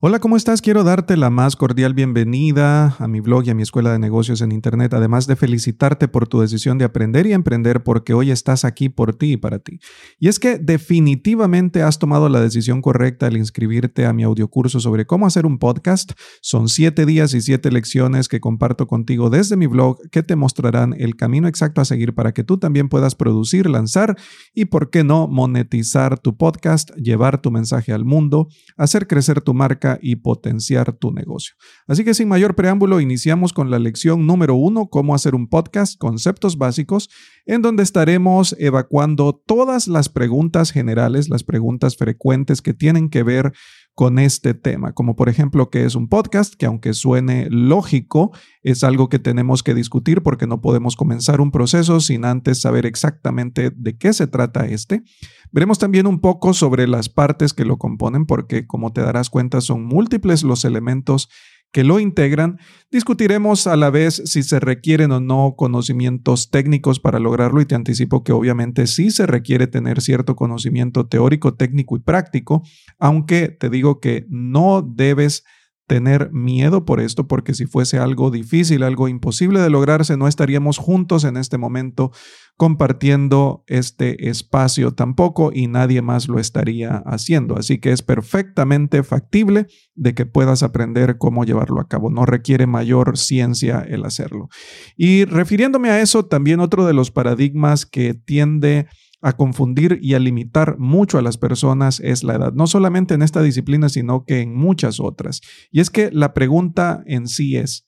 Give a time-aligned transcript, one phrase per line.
[0.00, 0.62] Hola, ¿cómo estás?
[0.62, 4.40] Quiero darte la más cordial bienvenida a mi blog y a mi escuela de negocios
[4.42, 8.64] en Internet, además de felicitarte por tu decisión de aprender y emprender porque hoy estás
[8.64, 9.80] aquí por ti y para ti.
[10.20, 15.04] Y es que definitivamente has tomado la decisión correcta al inscribirte a mi audiocurso sobre
[15.04, 16.12] cómo hacer un podcast.
[16.42, 20.94] Son siete días y siete lecciones que comparto contigo desde mi blog que te mostrarán
[20.96, 24.16] el camino exacto a seguir para que tú también puedas producir, lanzar
[24.54, 28.46] y, por qué no, monetizar tu podcast, llevar tu mensaje al mundo,
[28.76, 31.54] hacer crecer tu marca y potenciar tu negocio.
[31.86, 35.96] Así que sin mayor preámbulo, iniciamos con la lección número uno, cómo hacer un podcast,
[35.98, 37.08] conceptos básicos,
[37.46, 43.52] en donde estaremos evacuando todas las preguntas generales, las preguntas frecuentes que tienen que ver
[43.98, 48.30] con este tema, como por ejemplo qué es un podcast, que aunque suene lógico,
[48.62, 52.86] es algo que tenemos que discutir porque no podemos comenzar un proceso sin antes saber
[52.86, 55.02] exactamente de qué se trata este.
[55.50, 59.60] Veremos también un poco sobre las partes que lo componen porque como te darás cuenta
[59.60, 61.28] son múltiples los elementos
[61.72, 62.58] que lo integran,
[62.90, 67.74] discutiremos a la vez si se requieren o no conocimientos técnicos para lograrlo y te
[67.74, 72.62] anticipo que obviamente sí se requiere tener cierto conocimiento teórico, técnico y práctico,
[72.98, 75.44] aunque te digo que no debes
[75.88, 80.76] tener miedo por esto, porque si fuese algo difícil, algo imposible de lograrse, no estaríamos
[80.76, 82.12] juntos en este momento
[82.58, 87.56] compartiendo este espacio tampoco y nadie más lo estaría haciendo.
[87.56, 92.10] Así que es perfectamente factible de que puedas aprender cómo llevarlo a cabo.
[92.10, 94.48] No requiere mayor ciencia el hacerlo.
[94.96, 100.18] Y refiriéndome a eso, también otro de los paradigmas que tiende a confundir y a
[100.18, 104.40] limitar mucho a las personas es la edad, no solamente en esta disciplina, sino que
[104.40, 105.40] en muchas otras.
[105.70, 107.86] Y es que la pregunta en sí es,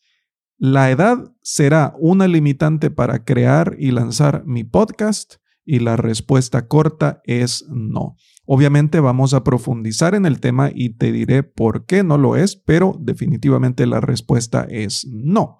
[0.58, 5.34] ¿la edad será una limitante para crear y lanzar mi podcast?
[5.64, 8.16] Y la respuesta corta es no.
[8.44, 12.56] Obviamente vamos a profundizar en el tema y te diré por qué no lo es,
[12.56, 15.58] pero definitivamente la respuesta es no.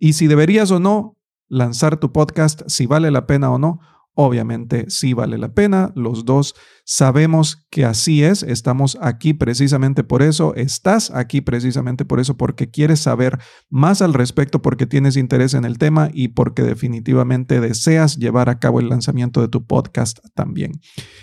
[0.00, 1.16] Y si deberías o no
[1.46, 3.78] lanzar tu podcast, si vale la pena o no,
[4.14, 10.22] Obviamente sí vale la pena, los dos sabemos que así es, estamos aquí precisamente por
[10.22, 13.38] eso, estás aquí precisamente por eso, porque quieres saber
[13.70, 18.58] más al respecto, porque tienes interés en el tema y porque definitivamente deseas llevar a
[18.58, 20.72] cabo el lanzamiento de tu podcast también.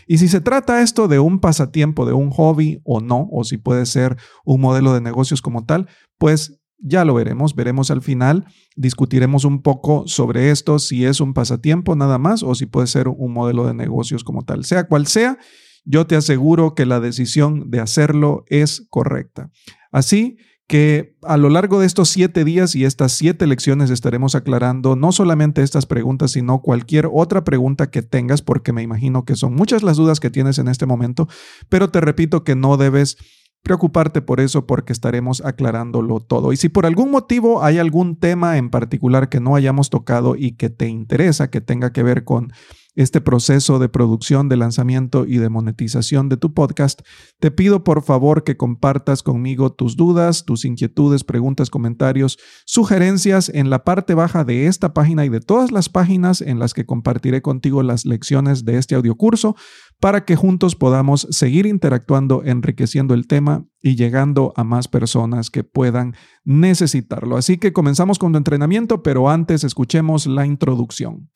[0.07, 3.57] Y si se trata esto de un pasatiempo, de un hobby o no, o si
[3.57, 8.45] puede ser un modelo de negocios como tal, pues ya lo veremos, veremos al final,
[8.75, 13.07] discutiremos un poco sobre esto, si es un pasatiempo nada más o si puede ser
[13.07, 14.65] un modelo de negocios como tal.
[14.65, 15.37] Sea cual sea,
[15.85, 19.49] yo te aseguro que la decisión de hacerlo es correcta.
[19.91, 20.37] Así
[20.69, 25.11] que a lo largo de estos siete días y estas siete lecciones estaremos aclarando no
[25.11, 29.81] solamente estas preguntas, sino cualquier otra pregunta que tengas, porque me imagino que son muchas
[29.81, 31.27] las dudas que tienes en este momento,
[31.69, 33.17] pero te repito que no debes
[33.63, 36.53] preocuparte por eso porque estaremos aclarándolo todo.
[36.53, 40.53] Y si por algún motivo hay algún tema en particular que no hayamos tocado y
[40.53, 42.51] que te interesa, que tenga que ver con
[42.95, 47.01] este proceso de producción, de lanzamiento y de monetización de tu podcast,
[47.39, 53.69] te pido por favor que compartas conmigo tus dudas, tus inquietudes, preguntas, comentarios, sugerencias en
[53.69, 57.41] la parte baja de esta página y de todas las páginas en las que compartiré
[57.41, 59.55] contigo las lecciones de este audiocurso
[59.99, 65.63] para que juntos podamos seguir interactuando, enriqueciendo el tema y llegando a más personas que
[65.63, 67.37] puedan necesitarlo.
[67.37, 71.29] Así que comenzamos con tu entrenamiento, pero antes escuchemos la introducción.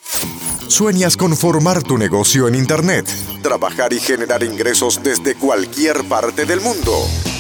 [0.68, 3.06] ¿Sueñas con formar tu negocio en Internet?
[3.42, 6.92] Trabajar y generar ingresos desde cualquier parte del mundo.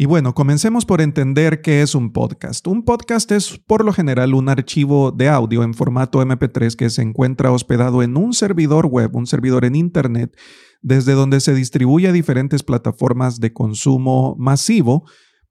[0.00, 2.64] Y bueno, comencemos por entender qué es un podcast.
[2.68, 7.02] Un podcast es por lo general un archivo de audio en formato MP3 que se
[7.02, 10.38] encuentra hospedado en un servidor web, un servidor en Internet,
[10.82, 15.04] desde donde se distribuye a diferentes plataformas de consumo masivo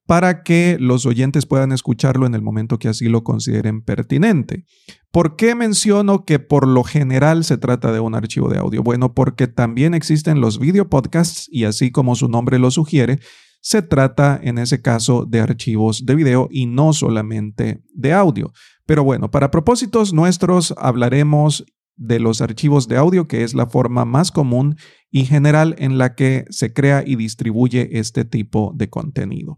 [0.06, 4.64] para que los oyentes puedan escucharlo en el momento que así lo consideren pertinente.
[5.12, 8.82] ¿Por qué menciono que por lo general se trata de un archivo de audio?
[8.82, 13.20] Bueno, porque también existen los video podcasts y así como su nombre lo sugiere,
[13.62, 18.52] se trata en ese caso de archivos de video y no solamente de audio.
[18.86, 21.66] Pero bueno, para propósitos nuestros hablaremos
[21.98, 24.78] de los archivos de audio, que es la forma más común
[25.10, 29.58] y general en la que se crea y distribuye este tipo de contenido.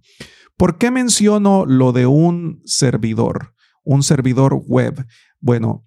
[0.58, 3.54] ¿Por qué menciono lo de un servidor,
[3.84, 5.06] un servidor web?
[5.40, 5.86] Bueno,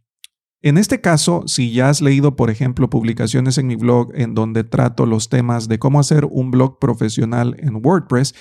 [0.62, 4.62] en este caso, si ya has leído, por ejemplo, publicaciones en mi blog en donde
[4.62, 8.34] trato los temas de cómo hacer un blog profesional en WordPress,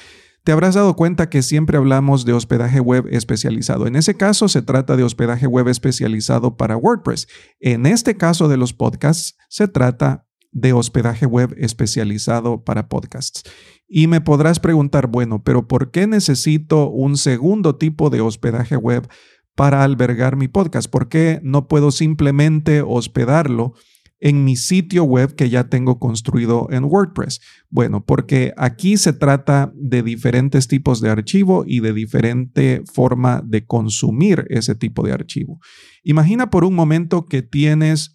[0.43, 3.87] te habrás dado cuenta que siempre hablamos de hospedaje web especializado.
[3.87, 7.27] En ese caso se trata de hospedaje web especializado para WordPress.
[7.59, 13.43] En este caso de los podcasts se trata de hospedaje web especializado para podcasts.
[13.87, 19.07] Y me podrás preguntar, bueno, pero ¿por qué necesito un segundo tipo de hospedaje web
[19.55, 20.89] para albergar mi podcast?
[20.89, 23.73] ¿Por qué no puedo simplemente hospedarlo
[24.19, 27.41] en mi sitio web que ya tengo construido en WordPress?
[27.69, 33.65] Bueno, porque aquí se trata de diferentes tipos de archivo y de diferente forma de
[33.65, 35.59] consumir ese tipo de archivo.
[36.03, 38.13] Imagina por un momento que tienes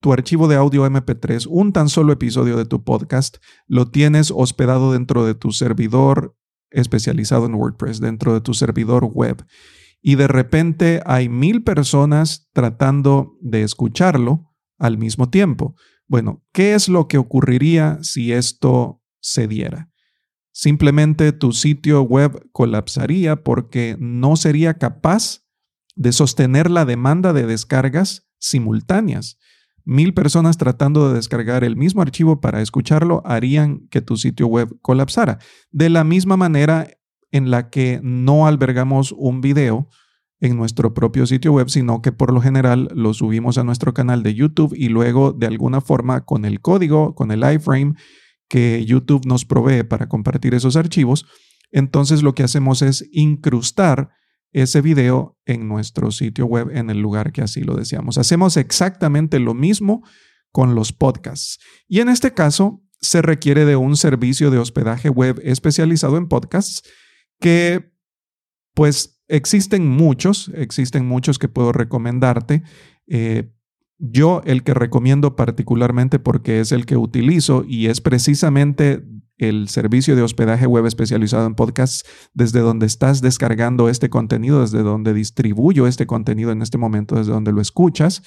[0.00, 4.92] tu archivo de audio MP3, un tan solo episodio de tu podcast, lo tienes hospedado
[4.92, 6.36] dentro de tu servidor
[6.70, 9.44] especializado en WordPress, dentro de tu servidor web
[10.08, 15.74] y de repente hay mil personas tratando de escucharlo al mismo tiempo.
[16.06, 19.90] Bueno, ¿qué es lo que ocurriría si esto se diera?
[20.52, 25.44] Simplemente tu sitio web colapsaría porque no sería capaz
[25.96, 29.38] de sostener la demanda de descargas simultáneas.
[29.84, 34.68] Mil personas tratando de descargar el mismo archivo para escucharlo harían que tu sitio web
[34.82, 35.40] colapsara.
[35.72, 36.86] De la misma manera
[37.36, 39.88] en la que no albergamos un video
[40.40, 44.22] en nuestro propio sitio web, sino que por lo general lo subimos a nuestro canal
[44.22, 47.94] de YouTube y luego de alguna forma con el código, con el iframe
[48.48, 51.26] que YouTube nos provee para compartir esos archivos,
[51.72, 54.10] entonces lo que hacemos es incrustar
[54.52, 58.16] ese video en nuestro sitio web en el lugar que así lo deseamos.
[58.16, 60.02] Hacemos exactamente lo mismo
[60.52, 61.58] con los podcasts.
[61.88, 66.82] Y en este caso se requiere de un servicio de hospedaje web especializado en podcasts
[67.40, 67.92] que
[68.74, 72.62] pues existen muchos, existen muchos que puedo recomendarte.
[73.06, 73.52] Eh,
[73.98, 79.02] yo el que recomiendo particularmente porque es el que utilizo y es precisamente
[79.38, 82.04] el servicio de hospedaje web especializado en podcasts
[82.34, 87.32] desde donde estás descargando este contenido, desde donde distribuyo este contenido en este momento, desde
[87.32, 88.22] donde lo escuchas,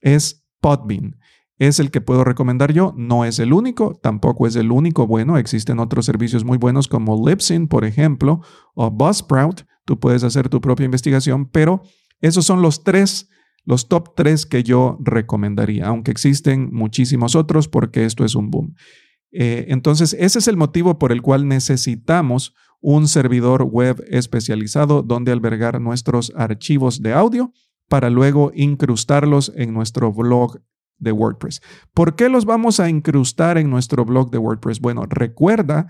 [0.00, 1.16] es Podbean
[1.60, 2.94] es el que puedo recomendar yo.
[2.96, 5.36] No es el único, tampoco es el único bueno.
[5.36, 8.40] Existen otros servicios muy buenos como Libsyn, por ejemplo,
[8.74, 9.66] o Buzzsprout.
[9.84, 11.82] Tú puedes hacer tu propia investigación, pero
[12.22, 13.28] esos son los tres,
[13.66, 18.74] los top tres que yo recomendaría, aunque existen muchísimos otros porque esto es un boom.
[19.30, 25.30] Eh, entonces, ese es el motivo por el cual necesitamos un servidor web especializado donde
[25.30, 27.52] albergar nuestros archivos de audio
[27.90, 30.62] para luego incrustarlos en nuestro blog
[31.00, 31.60] de WordPress.
[31.92, 34.80] ¿Por qué los vamos a incrustar en nuestro blog de WordPress?
[34.80, 35.88] Bueno, recuerda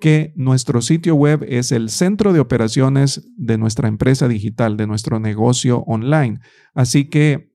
[0.00, 5.20] que nuestro sitio web es el centro de operaciones de nuestra empresa digital, de nuestro
[5.20, 6.40] negocio online.
[6.74, 7.52] Así que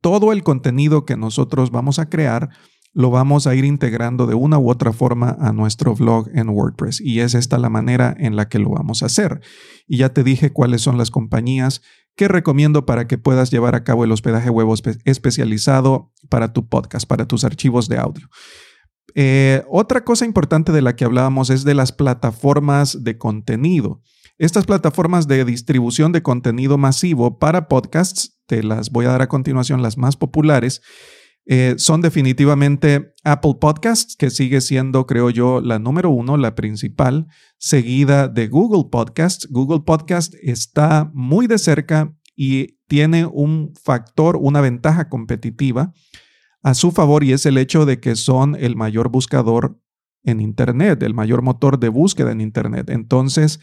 [0.00, 2.50] todo el contenido que nosotros vamos a crear
[2.92, 7.02] lo vamos a ir integrando de una u otra forma a nuestro blog en WordPress.
[7.02, 9.42] Y es esta la manera en la que lo vamos a hacer.
[9.86, 11.82] Y ya te dije cuáles son las compañías
[12.16, 14.68] que recomiendo para que puedas llevar a cabo el hospedaje web
[15.04, 18.28] especializado para tu podcast, para tus archivos de audio.
[19.14, 24.02] Eh, otra cosa importante de la que hablábamos es de las plataformas de contenido.
[24.38, 29.28] Estas plataformas de distribución de contenido masivo para podcasts, te las voy a dar a
[29.28, 30.82] continuación, las más populares,
[31.48, 37.28] eh, son definitivamente Apple Podcasts, que sigue siendo, creo yo, la número uno, la principal,
[37.56, 39.46] seguida de Google Podcasts.
[39.48, 45.92] Google Podcast está muy de cerca y tiene un factor, una ventaja competitiva
[46.62, 49.80] a su favor y es el hecho de que son el mayor buscador
[50.24, 52.90] en Internet, el mayor motor de búsqueda en Internet.
[52.90, 53.60] Entonces,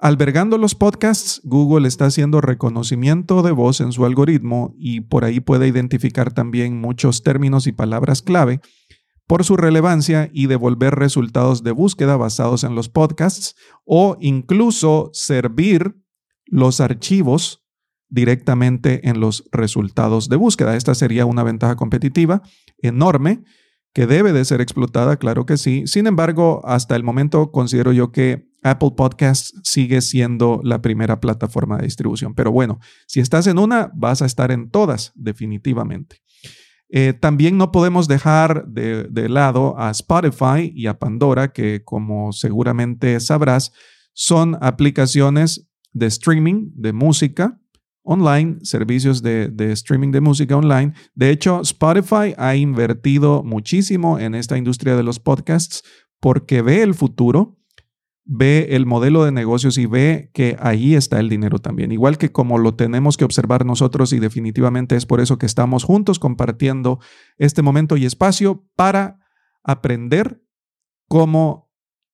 [0.00, 5.40] Albergando los podcasts, Google está haciendo reconocimiento de voz en su algoritmo y por ahí
[5.40, 8.60] puede identificar también muchos términos y palabras clave
[9.26, 15.96] por su relevancia y devolver resultados de búsqueda basados en los podcasts o incluso servir
[16.46, 17.66] los archivos
[18.08, 20.76] directamente en los resultados de búsqueda.
[20.76, 22.42] Esta sería una ventaja competitiva
[22.78, 23.42] enorme
[23.92, 25.88] que debe de ser explotada, claro que sí.
[25.88, 31.78] Sin embargo, hasta el momento considero yo que Apple Podcasts sigue siendo la primera plataforma
[31.78, 32.34] de distribución.
[32.34, 36.22] Pero bueno, si estás en una, vas a estar en todas, definitivamente.
[36.90, 43.20] Eh, también no podemos dejar de, lado a Spotify y a Pandora, que como seguramente
[43.20, 43.72] sabrás,
[44.14, 47.60] son aplicaciones de streaming de música
[48.02, 50.94] online, servicios de, streaming de música online.
[51.14, 55.82] De hecho, Spotify ha invertido muchísimo en esta industria de los podcasts
[56.18, 57.57] porque ve el futuro
[58.30, 61.90] ve el modelo de negocios y ve que ahí está el dinero también.
[61.92, 65.82] Igual que como lo tenemos que observar nosotros y definitivamente es por eso que estamos
[65.82, 67.00] juntos compartiendo
[67.38, 69.18] este momento y espacio para
[69.64, 70.42] aprender
[71.08, 71.72] cómo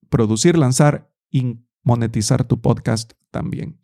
[0.09, 3.81] producir, lanzar y monetizar tu podcast también.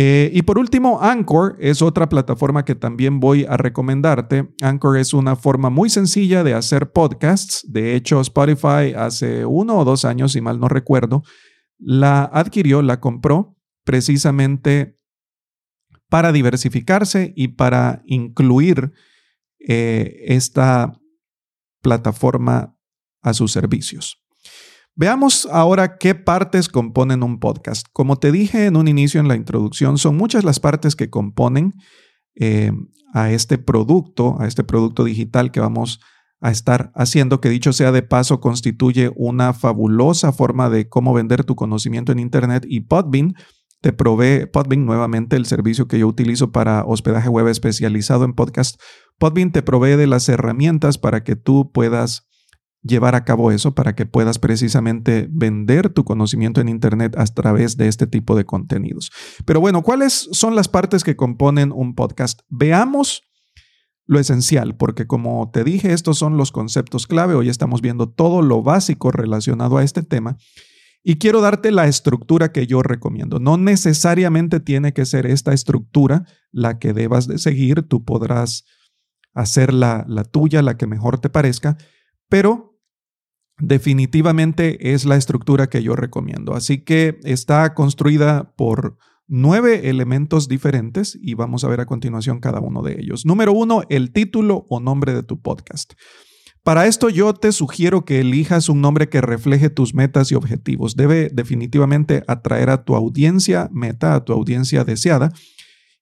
[0.00, 4.48] Eh, y por último, Anchor es otra plataforma que también voy a recomendarte.
[4.62, 7.64] Anchor es una forma muy sencilla de hacer podcasts.
[7.68, 11.24] De hecho, Spotify hace uno o dos años, si mal no recuerdo,
[11.78, 14.98] la adquirió, la compró precisamente
[16.08, 18.92] para diversificarse y para incluir
[19.60, 20.98] eh, esta
[21.82, 22.76] plataforma
[23.22, 24.22] a sus servicios.
[24.94, 27.86] Veamos ahora qué partes componen un podcast.
[27.92, 31.74] Como te dije en un inicio en la introducción, son muchas las partes que componen
[32.34, 32.72] eh,
[33.14, 36.00] a este producto, a este producto digital que vamos
[36.40, 41.44] a estar haciendo, que dicho sea de paso, constituye una fabulosa forma de cómo vender
[41.44, 43.34] tu conocimiento en Internet y Podbean
[43.80, 48.80] te provee, Podbean nuevamente el servicio que yo utilizo para hospedaje web especializado en podcast,
[49.18, 52.26] Podbean te provee de las herramientas para que tú puedas
[52.82, 57.76] llevar a cabo eso, para que puedas precisamente vender tu conocimiento en Internet a través
[57.76, 59.10] de este tipo de contenidos.
[59.44, 62.40] Pero bueno, ¿cuáles son las partes que componen un podcast?
[62.48, 63.27] Veamos
[64.08, 67.34] lo esencial, porque como te dije, estos son los conceptos clave.
[67.34, 70.38] Hoy estamos viendo todo lo básico relacionado a este tema.
[71.04, 73.38] Y quiero darte la estructura que yo recomiendo.
[73.38, 77.82] No necesariamente tiene que ser esta estructura la que debas de seguir.
[77.82, 78.64] Tú podrás
[79.34, 81.76] hacer la, la tuya, la que mejor te parezca,
[82.30, 82.80] pero
[83.58, 86.54] definitivamente es la estructura que yo recomiendo.
[86.54, 88.96] Así que está construida por
[89.28, 93.24] nueve elementos diferentes y vamos a ver a continuación cada uno de ellos.
[93.24, 95.92] Número uno, el título o nombre de tu podcast.
[96.64, 100.96] Para esto yo te sugiero que elijas un nombre que refleje tus metas y objetivos.
[100.96, 105.32] Debe definitivamente atraer a tu audiencia meta, a tu audiencia deseada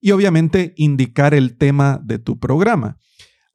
[0.00, 2.98] y obviamente indicar el tema de tu programa.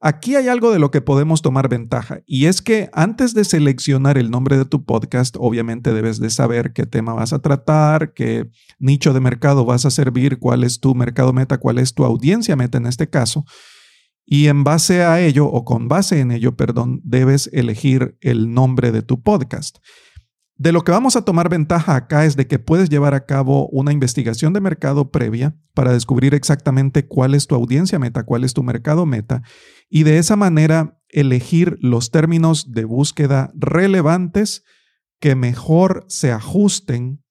[0.04, 4.18] Aquí hay algo de lo que podemos tomar ventaja y es que antes de seleccionar
[4.18, 8.50] el nombre de tu podcast, obviamente debes de saber qué tema vas a tratar, qué
[8.80, 12.56] nicho de mercado vas a servir, cuál es tu mercado meta, cuál es tu audiencia
[12.56, 13.44] meta en este caso.
[14.26, 18.90] Y en base a ello, o con base en ello, perdón, debes elegir el nombre
[18.90, 19.78] de tu podcast.
[20.56, 23.68] De lo que vamos a tomar ventaja acá es de que puedes llevar a cabo
[23.68, 28.52] una investigación de mercado previa para descubrir exactamente cuál es tu audiencia meta, cuál es
[28.52, 29.42] tu mercado meta
[29.94, 34.64] y de esa manera elegir los términos de búsqueda relevantes
[35.20, 37.22] que mejor se ajusten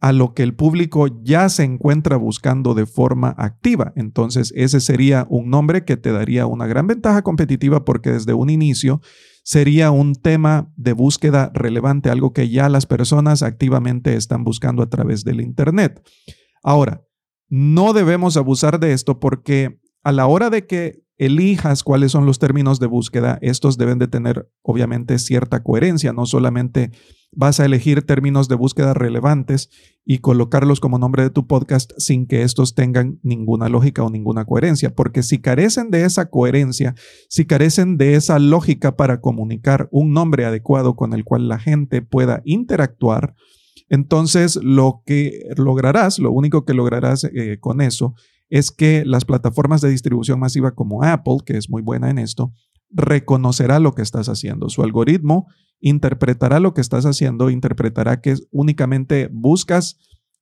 [0.00, 3.92] a lo que el público ya se encuentra buscando de forma activa.
[3.96, 8.48] Entonces, ese sería un nombre que te daría una gran ventaja competitiva porque desde un
[8.48, 9.00] inicio
[9.42, 14.88] sería un tema de búsqueda relevante, algo que ya las personas activamente están buscando a
[14.88, 16.00] través del Internet.
[16.62, 17.02] Ahora,
[17.48, 22.38] no debemos abusar de esto porque a la hora de que elijas cuáles son los
[22.38, 26.92] términos de búsqueda, estos deben de tener obviamente cierta coherencia, no solamente
[27.32, 29.68] vas a elegir términos de búsqueda relevantes
[30.04, 34.44] y colocarlos como nombre de tu podcast sin que estos tengan ninguna lógica o ninguna
[34.44, 36.94] coherencia, porque si carecen de esa coherencia,
[37.28, 42.00] si carecen de esa lógica para comunicar un nombre adecuado con el cual la gente
[42.00, 43.34] pueda interactuar,
[43.90, 48.14] entonces lo que lograrás, lo único que lograrás eh, con eso
[48.48, 52.52] es que las plataformas de distribución masiva como Apple, que es muy buena en esto,
[52.90, 54.68] reconocerá lo que estás haciendo.
[54.68, 55.46] Su algoritmo
[55.80, 59.98] interpretará lo que estás haciendo, interpretará que únicamente buscas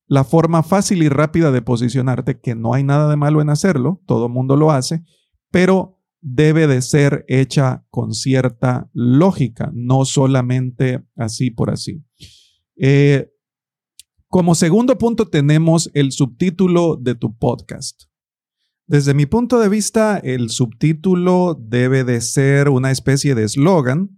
[0.07, 4.01] la forma fácil y rápida de posicionarte, que no hay nada de malo en hacerlo,
[4.05, 5.03] todo mundo lo hace,
[5.51, 12.03] pero debe de ser hecha con cierta lógica, no solamente así por así.
[12.77, 13.31] Eh,
[14.29, 18.03] como segundo punto tenemos el subtítulo de tu podcast.
[18.85, 24.17] Desde mi punto de vista, el subtítulo debe de ser una especie de eslogan,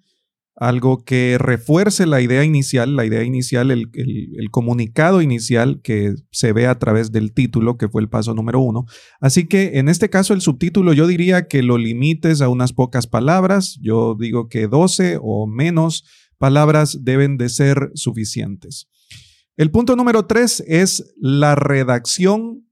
[0.56, 3.90] algo que refuerce la idea inicial, la idea inicial, el,
[4.52, 8.86] comunicado inicial que se ve a través del título, que fue el paso número uno.
[9.22, 13.08] Así que en este caso el subtítulo yo diría que lo limites a unas pocas
[13.08, 16.04] palabras, yo digo que 12 o menos
[16.38, 18.88] palabras deben de ser suficientes.
[19.60, 22.66] El punto número tres es la redacción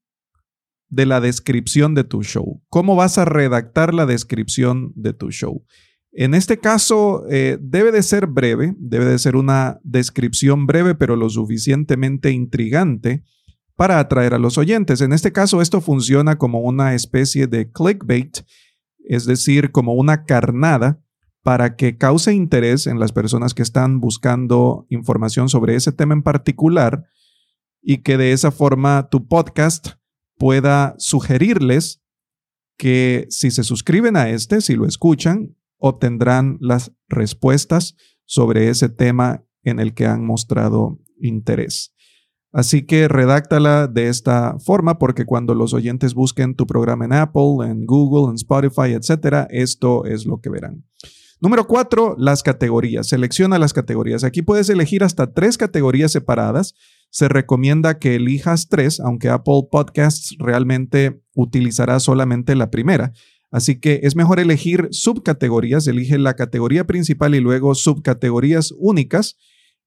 [0.88, 2.64] de la descripción de tu show.
[2.70, 5.66] ¿Cómo vas a redactar la descripción de tu show?
[6.14, 11.18] En este caso, eh, debe de ser breve, debe de ser una descripción breve, pero
[11.18, 13.26] lo suficientemente intrigante
[13.76, 15.02] para atraer a los oyentes.
[15.02, 18.46] En este caso, esto funciona como una especie de clickbait,
[19.00, 21.02] es decir, como una carnada
[21.48, 26.22] para que cause interés en las personas que están buscando información sobre ese tema en
[26.22, 27.06] particular
[27.82, 29.92] y que de esa forma tu podcast
[30.38, 32.04] pueda sugerirles
[32.78, 39.46] que si se suscriben a este, si lo escuchan, obtendrán las respuestas sobre ese tema
[39.64, 41.96] en el que han mostrado interés.
[42.52, 47.60] Así que redáctala de esta forma porque cuando los oyentes busquen tu programa en Apple,
[47.64, 50.84] en Google, en Spotify, etcétera, esto es lo que verán.
[51.40, 53.08] Número cuatro, las categorías.
[53.08, 54.24] Selecciona las categorías.
[54.24, 56.74] Aquí puedes elegir hasta tres categorías separadas.
[57.12, 63.14] Se recomienda que elijas tres, aunque Apple Podcasts realmente utilizará solamente la primera.
[63.52, 65.86] Así que es mejor elegir subcategorías.
[65.88, 69.38] Elige la categoría principal y luego subcategorías únicas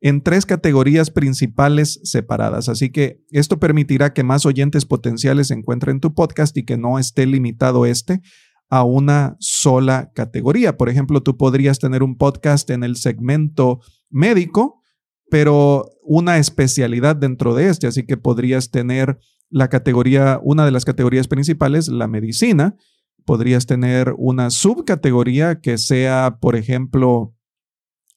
[0.00, 2.68] en tres categorías principales separadas.
[2.68, 7.26] Así que esto permitirá que más oyentes potenciales encuentren tu podcast y que no esté
[7.26, 8.22] limitado este
[8.70, 10.76] a una sola categoría.
[10.76, 14.80] Por ejemplo, tú podrías tener un podcast en el segmento médico,
[15.28, 17.88] pero una especialidad dentro de este.
[17.88, 22.76] Así que podrías tener la categoría, una de las categorías principales, la medicina.
[23.24, 27.34] Podrías tener una subcategoría que sea, por ejemplo,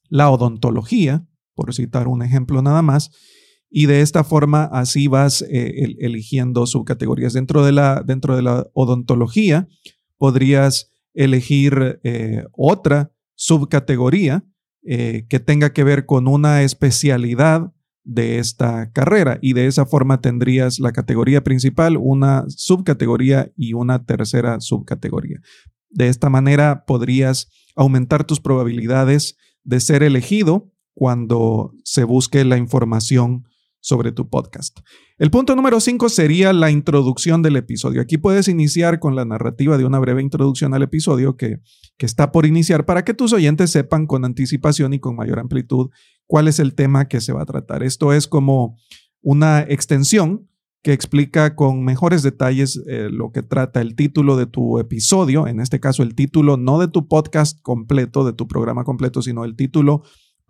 [0.08, 3.12] la odontología por citar un ejemplo nada más.
[3.70, 7.34] Y de esta forma así vas eh, eligiendo subcategorías.
[7.34, 9.68] Dentro de, la, dentro de la odontología
[10.24, 14.46] podrías elegir eh, otra subcategoría
[14.82, 17.74] eh, que tenga que ver con una especialidad
[18.06, 24.06] de esta carrera y de esa forma tendrías la categoría principal, una subcategoría y una
[24.06, 25.42] tercera subcategoría.
[25.90, 33.44] De esta manera podrías aumentar tus probabilidades de ser elegido cuando se busque la información
[33.84, 34.80] sobre tu podcast.
[35.18, 38.02] El punto número 5 sería la introducción del episodio.
[38.02, 41.60] Aquí puedes iniciar con la narrativa de una breve introducción al episodio que,
[41.98, 45.90] que está por iniciar para que tus oyentes sepan con anticipación y con mayor amplitud
[46.28, 47.84] cuál es el tema que se va a tratar.
[47.84, 48.78] Esto es como
[49.22, 50.48] una extensión
[50.82, 55.60] que explica con mejores detalles eh, lo que trata el título de tu episodio, en
[55.60, 59.58] este caso el título no de tu podcast completo, de tu programa completo, sino el
[59.58, 60.04] título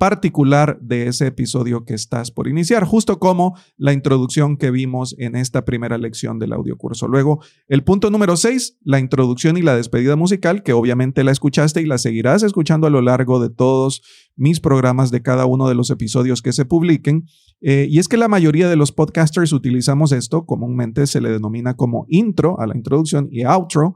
[0.04, 5.38] particular de ese episodio que estás por iniciar, justo como la introducción que vimos en
[5.38, 7.08] esta primera lección del audiocurso.
[7.08, 11.82] Luego, el punto número 6, la introducción y la despedida musical, que obviamente la escuchaste
[11.82, 14.02] y la seguirás escuchando a lo largo de todos
[14.36, 17.24] mis programas de cada uno de los episodios que se publiquen.
[17.62, 21.76] Eh, y es que la mayoría de los podcasters utilizamos esto, comúnmente se le denomina
[21.76, 23.96] como intro a la introducción y outro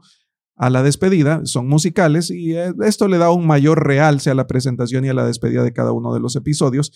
[0.58, 4.48] a la despedida, son musicales y eh, esto le da un mayor realce a la
[4.48, 6.92] presentación y a la despedida de cada uno de los episodios,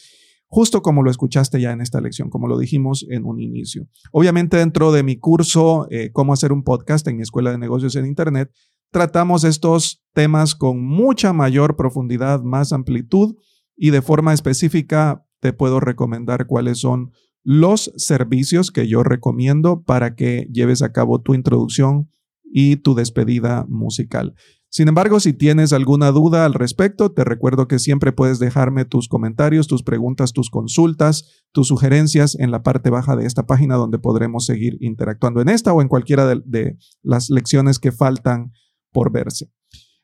[0.49, 3.87] justo como lo escuchaste ya en esta lección, como lo dijimos en un inicio.
[4.11, 7.95] Obviamente dentro de mi curso, eh, Cómo hacer un podcast en mi escuela de negocios
[7.95, 8.51] en Internet,
[8.91, 13.37] tratamos estos temas con mucha mayor profundidad, más amplitud
[13.77, 17.13] y de forma específica te puedo recomendar cuáles son
[17.45, 22.09] los servicios que yo recomiendo para que lleves a cabo tu introducción
[22.53, 24.35] y tu despedida musical.
[24.69, 29.07] Sin embargo, si tienes alguna duda al respecto, te recuerdo que siempre puedes dejarme tus
[29.07, 33.99] comentarios, tus preguntas, tus consultas, tus sugerencias en la parte baja de esta página donde
[33.99, 38.53] podremos seguir interactuando en esta o en cualquiera de, las lecciones que faltan
[38.93, 39.51] por verse.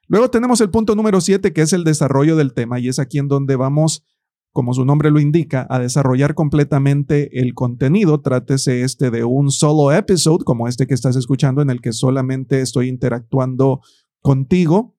[0.07, 3.19] Luego tenemos el punto número 7, que es el desarrollo del tema, y es aquí
[3.19, 4.05] en donde vamos
[4.53, 8.21] como su nombre lo indica, a desarrollar completamente el contenido.
[8.21, 12.61] Trátese este de un solo episode, como este que estás escuchando, en el que solamente
[12.61, 13.81] estoy interactuando
[14.21, 14.97] contigo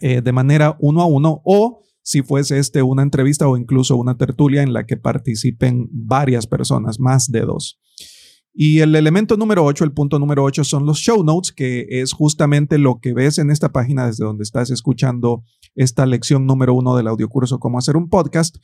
[0.00, 4.16] eh, de manera uno a uno, o si fuese este una entrevista o incluso una
[4.16, 7.80] tertulia en la que participen varias personas, más de dos.
[8.52, 12.12] Y el elemento número 8, el punto número 8 son los show notes, que es
[12.12, 16.96] justamente lo que ves en esta página desde donde estás escuchando esta lección número uno
[16.96, 18.56] del audiocurso Cómo hacer un podcast.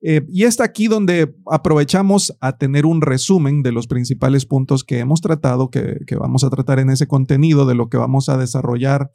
[0.00, 5.00] Eh, y está aquí donde aprovechamos a tener un resumen de los principales puntos que
[5.00, 9.10] hemos tratado, que, vamos a tratar en ese contenido, de lo que vamos a desarrollar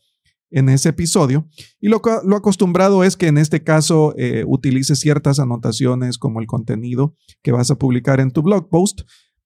[0.52, 1.48] en ese episodio.
[1.80, 6.48] Y lo, lo acostumbrado es que en este caso eh, utilices ciertas anotaciones como el
[6.48, 9.02] contenido que vas a publicar en tu blog post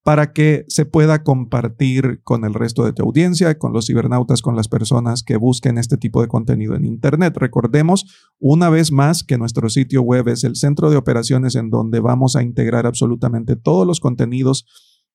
[0.08, 4.56] para que se pueda compartir con el resto de tu audiencia, con los cibernautas, con
[4.56, 7.36] las personas que busquen este tipo de contenido en Internet.
[7.36, 8.06] Recordemos
[8.38, 12.36] una vez más que nuestro sitio web es el centro de operaciones en donde vamos
[12.36, 14.64] a integrar absolutamente todos los contenidos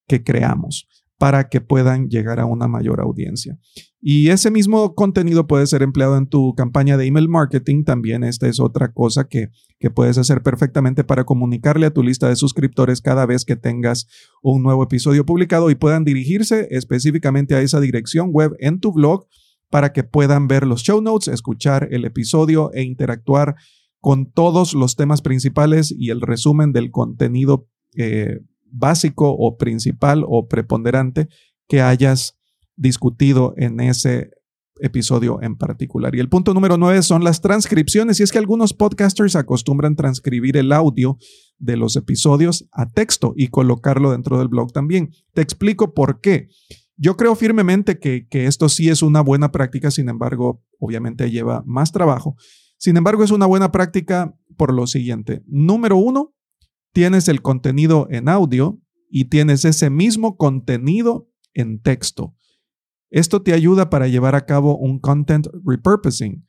[0.07, 0.87] que creamos
[1.23, 3.57] para que puedan llegar a una mayor audiencia.
[4.01, 7.85] Y ese mismo contenido puede ser empleado en tu campaña de email marketing.
[7.85, 9.47] También esta es otra cosa que,
[9.79, 14.05] que puedes hacer perfectamente para comunicarle a tu lista de suscriptores cada vez que tengas
[14.41, 19.25] un nuevo episodio publicado y puedan dirigirse específicamente a esa dirección web en tu blog
[19.69, 23.55] para que puedan ver los show notes, escuchar el episodio e interactuar
[24.01, 28.41] con todos los temas principales y el resumen del contenido eh,
[28.73, 31.29] básico o principal o preponderante
[31.67, 32.37] que hayas
[32.75, 34.31] discutido en ese
[34.79, 36.15] episodio en particular.
[36.15, 38.19] Y el punto número nueve son las transcripciones.
[38.19, 41.17] Y es que algunos podcasters acostumbran transcribir el audio
[41.59, 45.11] de los episodios a texto y colocarlo dentro del blog también.
[45.33, 46.49] Te explico por qué.
[46.97, 51.63] Yo creo firmemente que, que esto sí es una buena práctica, sin embargo, obviamente lleva
[51.65, 52.35] más trabajo.
[52.77, 55.43] Sin embargo, es una buena práctica por lo siguiente.
[55.47, 56.33] Número uno,
[56.93, 58.79] tienes el contenido en audio
[59.09, 62.35] y tienes ese mismo contenido en texto.
[63.09, 66.47] Esto te ayuda para llevar a cabo un content repurposing,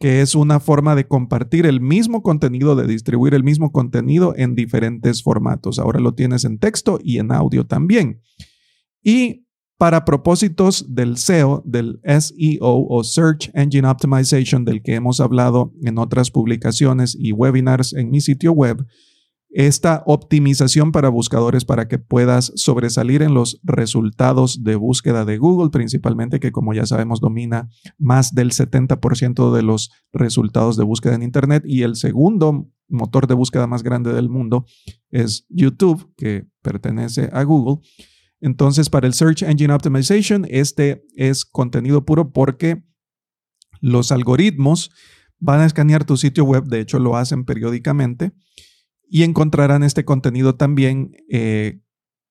[0.00, 4.54] que es una forma de compartir el mismo contenido, de distribuir el mismo contenido en
[4.54, 5.78] diferentes formatos.
[5.78, 8.20] Ahora lo tienes en texto y en audio también.
[9.02, 9.46] Y
[9.78, 15.96] para propósitos del SEO, del SEO o Search Engine Optimization, del que hemos hablado en
[15.98, 18.84] otras publicaciones y webinars en mi sitio web,
[19.50, 25.70] esta optimización para buscadores para que puedas sobresalir en los resultados de búsqueda de Google,
[25.70, 31.22] principalmente que como ya sabemos domina más del 70% de los resultados de búsqueda en
[31.22, 31.64] Internet.
[31.66, 34.66] Y el segundo motor de búsqueda más grande del mundo
[35.10, 37.82] es YouTube, que pertenece a Google.
[38.40, 42.84] Entonces, para el Search Engine Optimization, este es contenido puro porque
[43.80, 44.90] los algoritmos
[45.38, 48.32] van a escanear tu sitio web, de hecho lo hacen periódicamente,
[49.10, 51.80] y encontrarán este contenido también eh,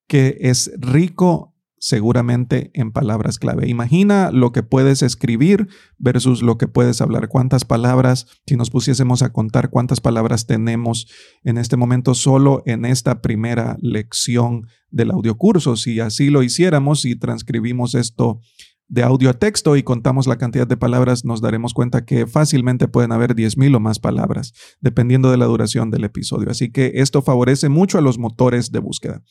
[0.07, 3.67] que es rico seguramente en palabras clave.
[3.67, 7.29] Imagina lo que puedes escribir versus lo que puedes hablar.
[7.29, 11.07] ¿Cuántas palabras, si nos pusiésemos a contar cuántas palabras tenemos
[11.43, 15.75] en este momento solo en esta primera lección del audiocurso?
[15.77, 18.41] Si así lo hiciéramos y transcribimos esto
[18.89, 22.87] de audio a texto y contamos la cantidad de palabras, nos daremos cuenta que fácilmente
[22.87, 26.49] pueden haber 10.000 o más palabras, dependiendo de la duración del episodio.
[26.49, 29.21] Así que esto favorece mucho a los motores de búsqueda.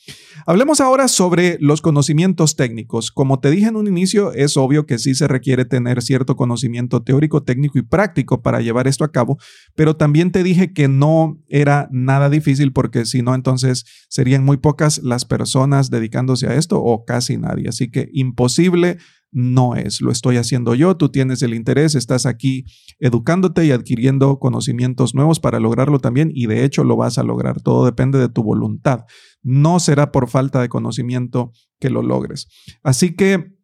[0.47, 3.11] Hablemos ahora sobre los conocimientos técnicos.
[3.11, 7.03] Como te dije en un inicio, es obvio que sí se requiere tener cierto conocimiento
[7.03, 9.39] teórico, técnico y práctico para llevar esto a cabo,
[9.75, 14.59] pero también te dije que no era nada difícil porque si no, entonces serían muy
[14.59, 17.69] pocas las personas dedicándose a esto o casi nadie.
[17.69, 18.99] Así que imposible
[19.31, 22.65] no es, lo estoy haciendo yo, tú tienes el interés, estás aquí
[22.99, 27.61] educándote y adquiriendo conocimientos nuevos para lograrlo también y de hecho lo vas a lograr,
[27.61, 29.05] todo depende de tu voluntad,
[29.43, 32.49] no será por falta de conocimiento que lo logres.
[32.83, 33.55] Así que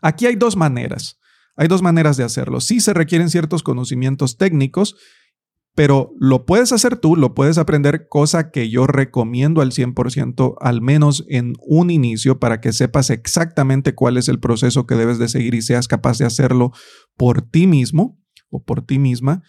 [0.00, 1.18] aquí hay dos maneras,
[1.56, 4.96] hay dos maneras de hacerlo, sí se requieren ciertos conocimientos técnicos,
[5.74, 10.80] pero lo puedes hacer tú, lo puedes aprender, cosa que yo recomiendo al 100%, al
[10.80, 15.28] menos en un inicio, para que sepas exactamente cuál es el proceso que debes de
[15.28, 16.72] seguir y seas capaz de hacerlo
[17.16, 19.42] por ti mismo o por ti misma.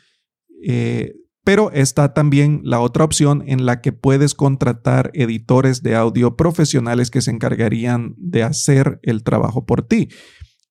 [0.67, 6.35] Eh, pero está también la otra opción en la que puedes contratar editores de audio
[6.35, 10.09] profesionales que se encargarían de hacer el trabajo por ti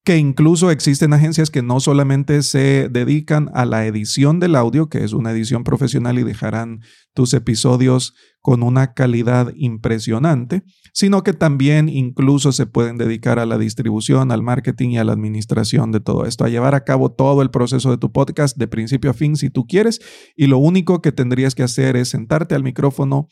[0.04, 5.02] que incluso existen agencias que no solamente se dedican a la edición del audio, que
[5.02, 6.80] es una edición profesional y dejarán
[7.14, 10.62] tus episodios con una calidad impresionante,
[10.92, 15.14] sino que también incluso se pueden dedicar a la distribución, al marketing y a la
[15.14, 18.68] administración de todo esto, a llevar a cabo todo el proceso de tu podcast de
[18.68, 20.02] principio a fin si tú quieres,
[20.36, 23.28] y lo único que tendrías que hacer es sentarte al micrófono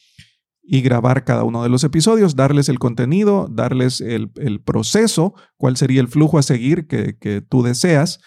[0.63, 4.31] y grabar cada uno de los episodios, darles el contenido, darles el,
[4.65, 8.21] proceso, cuál sería el flujo a seguir que, que, tú deseas,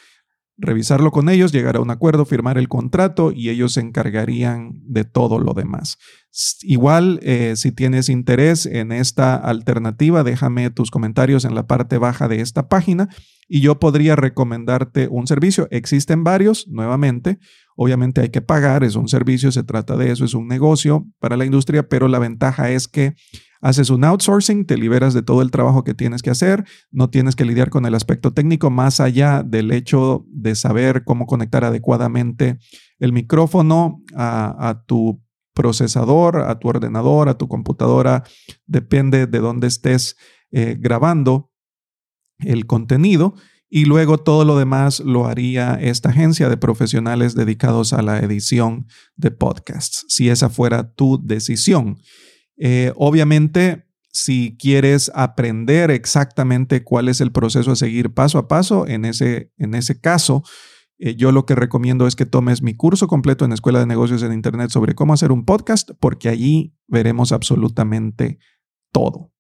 [0.58, 5.04] revisarlo con ellos, llegar a un acuerdo, firmar el contrato y ellos se encargarían de
[5.04, 5.98] todo lo demás.
[6.64, 12.28] Igual, eh, si tienes interés en esta alternativa, déjame tus comentarios en la parte baja
[12.28, 13.10] de esta página
[13.48, 15.68] y yo podría recomendarte un servicio.
[15.72, 17.38] Existen varios, nuevamente.
[17.76, 21.38] Obviamente hay que pagar, es un servicio, se trata de eso, es un negocio para
[21.38, 23.14] la industria, pero la ventaja es que
[23.66, 27.36] haces un outsourcing, te liberas de todo el trabajo que tienes que hacer, no tienes
[27.36, 32.60] que lidiar con el aspecto técnico más allá del hecho de saber cómo conectar adecuadamente
[33.00, 35.20] el micrófono a, tu
[35.56, 38.24] procesador, a tu ordenador, a tu computadora,
[38.68, 40.16] depende de dónde estés
[40.52, 41.52] eh, grabando
[42.38, 43.34] el contenido
[43.68, 48.86] y luego todo lo demás lo haría esta agencia de profesionales dedicados a la edición
[49.16, 51.98] de podcasts, si esa fuera tu decisión.
[52.58, 58.88] Eh, obviamente, si quieres aprender exactamente cuál es el proceso a seguir paso a paso,
[58.88, 60.44] en ese, en ese caso,
[60.98, 64.24] eh, yo lo que recomiendo es que tomes mi curso completo en Escuela de Negocios
[64.24, 68.40] en Internet sobre cómo hacer un podcast, porque allí veremos absolutamente
[68.92, 69.34] todo.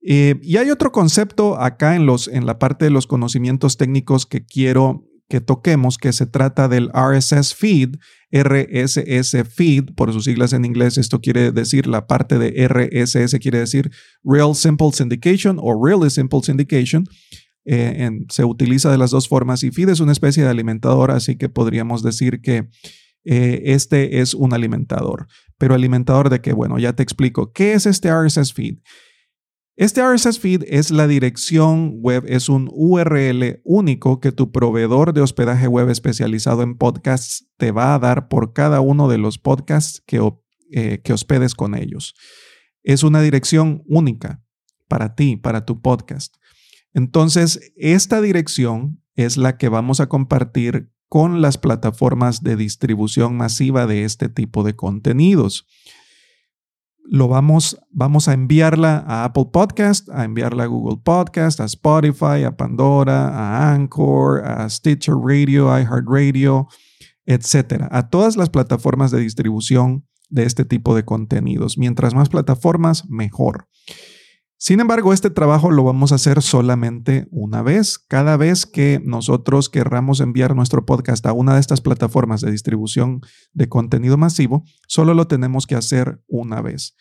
[0.00, 4.24] Eh, y hay otro concepto acá en, los, en la parte de los conocimientos técnicos
[4.24, 7.96] que quiero que toquemos, que se trata del RSS feed,
[8.30, 13.58] RSS feed, por sus siglas en inglés, esto quiere decir, la parte de RSS quiere
[13.58, 13.90] decir
[14.22, 17.04] Real Simple Syndication o Really Simple Syndication.
[17.64, 21.36] Eh, se utiliza de las dos formas y feed es una especie de alimentador, así
[21.36, 22.68] que podríamos decir que
[23.24, 25.26] eh, este es un alimentador.
[25.58, 26.52] Pero alimentador de qué?
[26.52, 27.52] Bueno, ya te explico.
[27.52, 28.76] ¿Qué es este RSS feed?
[29.76, 35.20] Este RSS feed es la dirección web, es un URL único que tu proveedor de
[35.20, 40.02] hospedaje web especializado en podcasts te va a dar por cada uno de los podcasts
[40.06, 40.32] que,
[40.70, 42.14] eh, que hospedes con ellos.
[42.84, 44.42] Es una dirección única
[44.88, 46.36] para ti, para tu podcast.
[46.94, 53.86] Entonces, esta dirección es la que vamos a compartir con las plataformas de distribución masiva
[53.86, 55.66] de este tipo de contenidos
[57.08, 62.44] lo vamos, vamos a enviarla a Apple Podcast, a enviarla a Google Podcast, a Spotify,
[62.44, 66.68] a Pandora, a Anchor, a Stitcher Radio, iHeartRadio,
[67.24, 71.78] etcétera, a todas las plataformas de distribución de este tipo de contenidos.
[71.78, 73.68] Mientras más plataformas, mejor.
[74.58, 77.98] Sin embargo, este trabajo lo vamos a hacer solamente una vez.
[77.98, 83.20] Cada vez que nosotros querramos enviar nuestro podcast a una de estas plataformas de distribución
[83.52, 86.96] de contenido masivo, solo lo tenemos que hacer una vez.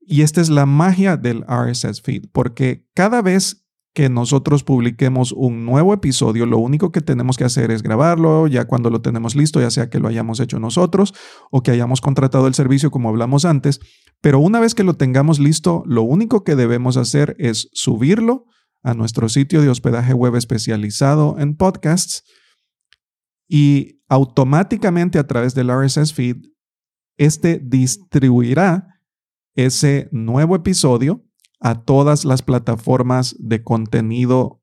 [0.00, 3.65] Y esta es la magia del RSS feed, porque cada vez
[3.96, 8.66] que nosotros publiquemos un nuevo episodio, lo único que tenemos que hacer es grabarlo, ya
[8.66, 11.14] cuando lo tenemos listo, ya sea que lo hayamos hecho nosotros
[11.50, 13.80] o que hayamos contratado el servicio como hablamos antes,
[14.20, 18.44] pero una vez que lo tengamos listo, lo único que debemos hacer es subirlo
[18.82, 22.22] a nuestro sitio de hospedaje web especializado en podcasts
[23.48, 26.36] y automáticamente a través del RSS feed,
[27.16, 28.88] este distribuirá
[29.54, 31.25] ese nuevo episodio
[31.60, 34.62] a todas las plataformas de contenido,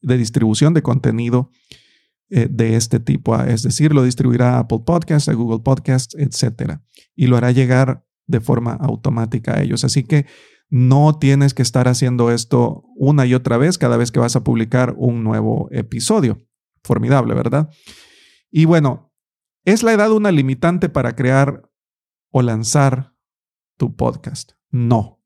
[0.00, 1.50] de distribución de contenido
[2.30, 3.36] eh, de este tipo.
[3.36, 6.78] Es decir, lo distribuirá a Apple Podcasts, a Google Podcasts, etc.
[7.14, 9.84] Y lo hará llegar de forma automática a ellos.
[9.84, 10.26] Así que
[10.70, 14.42] no tienes que estar haciendo esto una y otra vez cada vez que vas a
[14.42, 16.38] publicar un nuevo episodio.
[16.82, 17.68] Formidable, ¿verdad?
[18.50, 19.12] Y bueno,
[19.66, 21.68] ¿es la edad una limitante para crear
[22.30, 23.14] o lanzar
[23.76, 24.52] tu podcast?
[24.70, 25.21] No,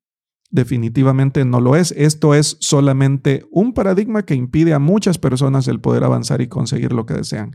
[0.51, 1.93] Definitivamente no lo es.
[1.93, 6.93] Esto es solamente un paradigma que impide a muchas personas el poder avanzar y conseguir
[6.93, 7.53] lo que desean.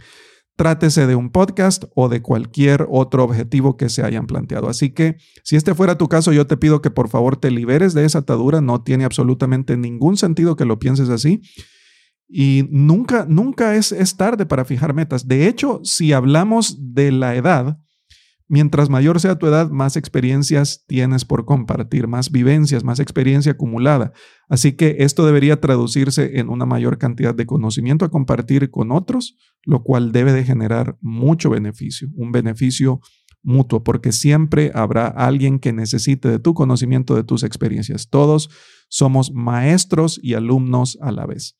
[0.57, 4.67] Trátese de un podcast o de cualquier otro objetivo que se hayan planteado.
[4.67, 7.93] Así que si este fuera tu caso, yo te pido que por favor te liberes
[7.93, 8.59] de esa atadura.
[8.59, 11.41] No tiene absolutamente ningún sentido que lo pienses así.
[12.27, 15.27] Y nunca, nunca es, es tarde para fijar metas.
[15.27, 17.80] De hecho, si hablamos de la edad,
[18.53, 24.11] Mientras mayor sea tu edad, más experiencias tienes por compartir, más vivencias, más experiencia acumulada.
[24.49, 29.37] Así que esto debería traducirse en una mayor cantidad de conocimiento a compartir con otros,
[29.63, 32.99] lo cual debe de generar mucho beneficio, un beneficio
[33.41, 38.09] mutuo, porque siempre habrá alguien que necesite de tu conocimiento, de tus experiencias.
[38.09, 38.49] Todos
[38.89, 41.57] somos maestros y alumnos a la vez.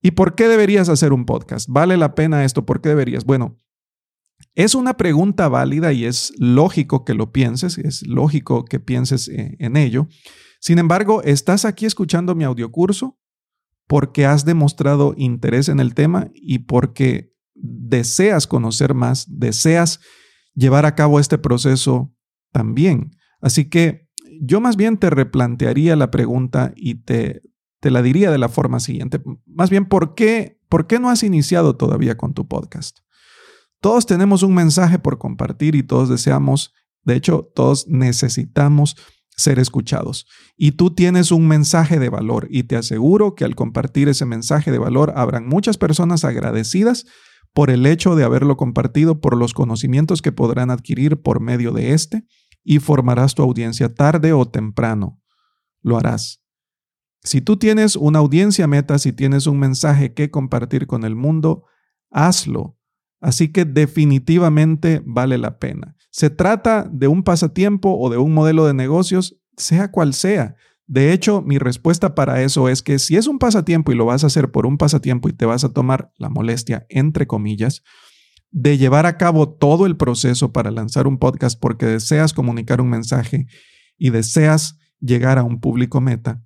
[0.00, 1.68] ¿Y por qué deberías hacer un podcast?
[1.68, 2.64] ¿Vale la pena esto?
[2.64, 3.24] ¿Por qué deberías?
[3.24, 3.58] Bueno,
[4.58, 9.54] es una pregunta válida y es lógico que lo pienses, es lógico que pienses eh,
[9.60, 10.08] en ello.
[10.58, 13.20] Sin embargo, estás aquí escuchando mi audiocurso
[13.86, 20.00] porque has demostrado interés en el tema y porque deseas conocer más, deseas
[20.54, 22.12] llevar a cabo este proceso
[22.50, 23.12] también.
[23.40, 24.08] Así que
[24.40, 27.42] yo más bien te replantearía la pregunta y te,
[27.78, 29.22] te la diría de la forma siguiente.
[29.46, 32.98] Más bien, ¿por qué, ¿por qué no has iniciado todavía con tu podcast?
[33.80, 36.72] Todos tenemos un mensaje por compartir y todos deseamos,
[37.04, 38.96] de hecho, todos necesitamos
[39.36, 40.26] ser escuchados.
[40.56, 44.72] Y tú tienes un mensaje de valor y te aseguro que al compartir ese mensaje
[44.72, 47.06] de valor habrán muchas personas agradecidas
[47.54, 51.92] por el hecho de haberlo compartido, por los conocimientos que podrán adquirir por medio de
[51.92, 52.24] este
[52.64, 55.22] y formarás tu audiencia tarde o temprano.
[55.82, 56.42] Lo harás.
[57.22, 61.64] Si tú tienes una audiencia meta, si tienes un mensaje que compartir con el mundo,
[62.10, 62.77] hazlo
[63.20, 65.96] Así que definitivamente vale la pena.
[66.10, 70.56] Se trata de un pasatiempo o de un modelo de negocios, sea cual sea.
[70.86, 74.24] De hecho, mi respuesta para eso es que si es un pasatiempo y lo vas
[74.24, 77.82] a hacer por un pasatiempo y te vas a tomar la molestia, entre comillas,
[78.50, 82.88] de llevar a cabo todo el proceso para lanzar un podcast porque deseas comunicar un
[82.88, 83.46] mensaje
[83.98, 86.42] y deseas llegar a un público meta,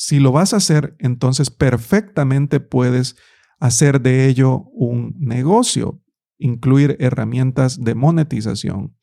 [0.00, 3.16] si lo vas a hacer, entonces perfectamente puedes
[3.58, 6.02] hacer de ello un negocio,
[6.38, 8.96] incluir herramientas de monetización.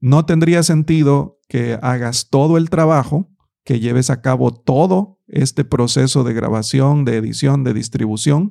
[0.00, 3.30] No tendría sentido que hagas todo el trabajo,
[3.64, 8.50] que lleves a cabo todo este proceso de grabación, de edición, de distribución,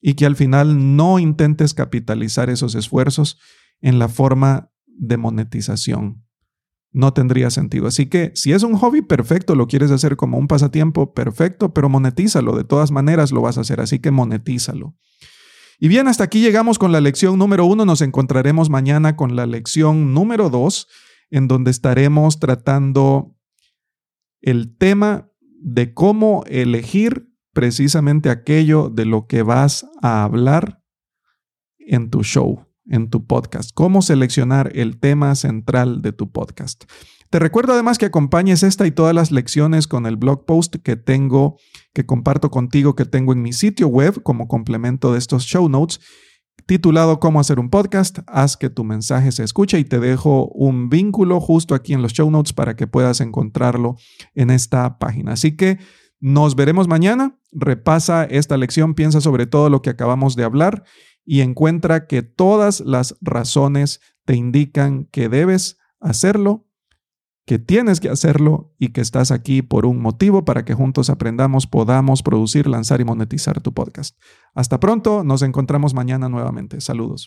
[0.00, 3.38] y que al final no intentes capitalizar esos esfuerzos
[3.80, 6.24] en la forma de monetización.
[6.92, 7.86] No tendría sentido.
[7.86, 11.88] Así que si es un hobby perfecto, lo quieres hacer como un pasatiempo perfecto, pero
[11.88, 12.54] monetízalo.
[12.54, 14.94] De todas maneras lo vas a hacer, así que monetízalo.
[15.78, 17.84] Y bien, hasta aquí llegamos con la lección número uno.
[17.84, 20.86] Nos encontraremos mañana con la lección número dos,
[21.30, 23.34] en donde estaremos tratando
[24.42, 30.82] el tema de cómo elegir precisamente aquello de lo que vas a hablar
[31.78, 33.70] en tu show, en tu podcast.
[33.74, 36.84] Cómo seleccionar el tema central de tu podcast.
[37.30, 40.96] Te recuerdo además que acompañes esta y todas las lecciones con el blog post que
[40.96, 41.56] tengo,
[41.94, 45.98] que comparto contigo, que tengo en mi sitio web como complemento de estos show notes
[46.66, 48.20] titulado Cómo hacer un podcast.
[48.26, 52.12] Haz que tu mensaje se escuche y te dejo un vínculo justo aquí en los
[52.12, 53.96] show notes para que puedas encontrarlo
[54.34, 55.32] en esta página.
[55.32, 55.78] Así que
[56.20, 57.38] nos veremos mañana.
[57.50, 60.84] Repasa esta lección, piensa sobre todo lo que acabamos de hablar
[61.24, 66.66] y encuentra que todas las razones te indican que debes hacerlo
[67.46, 71.66] que tienes que hacerlo y que estás aquí por un motivo para que juntos aprendamos,
[71.66, 74.16] podamos producir, lanzar y monetizar tu podcast.
[74.54, 76.80] Hasta pronto, nos encontramos mañana nuevamente.
[76.80, 77.26] Saludos.